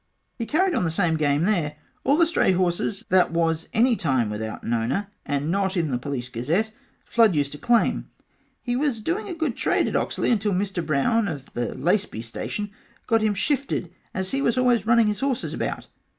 [0.39, 4.31] he carried on the same game there all the stray horses that was any time
[4.31, 6.71] without an owner and not in the Police Gazette
[7.05, 8.09] Flood used to claim
[8.63, 12.71] He was doing a good trade at Oxley until Mr Brown of the Laceby Station
[13.05, 15.85] got him shifted as he was always running his horses about.